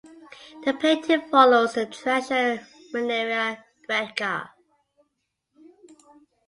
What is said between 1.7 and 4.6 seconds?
the traditional maniera greca.